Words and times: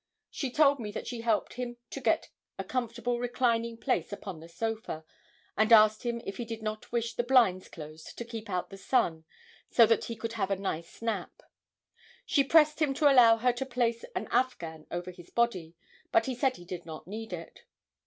She 0.31 0.49
told 0.49 0.79
me 0.79 0.89
that 0.93 1.05
she 1.05 1.21
helped 1.21 1.53
him 1.53 1.77
to 1.91 2.01
get 2.01 2.29
a 2.57 2.63
comfortable 2.63 3.19
reclining 3.19 3.77
place 3.77 4.11
upon 4.11 4.39
the 4.39 4.49
sofa, 4.49 5.05
and 5.55 5.71
asked 5.71 6.01
him 6.01 6.23
if 6.25 6.37
he 6.37 6.43
did 6.43 6.63
not 6.63 6.91
wish 6.91 7.13
the 7.13 7.21
blinds 7.23 7.69
closed 7.69 8.17
to 8.17 8.25
keep 8.25 8.49
out 8.49 8.71
the 8.71 8.79
sun 8.79 9.25
so 9.69 9.85
that 9.85 10.05
he 10.05 10.15
could 10.15 10.33
have 10.33 10.49
a 10.49 10.55
nice 10.55 11.03
nap. 11.03 11.43
She 12.25 12.43
pressed 12.43 12.81
him 12.81 12.95
to 12.95 13.11
allow 13.11 13.37
her 13.37 13.53
to 13.53 13.63
place 13.63 14.03
an 14.15 14.27
afghan 14.31 14.87
over 14.89 15.11
his 15.11 15.29
body, 15.29 15.75
but 16.11 16.25
he 16.25 16.33
said 16.33 16.55
he 16.55 16.65
did 16.65 16.83
not 16.83 17.05
need 17.05 17.31
it. 17.31 17.65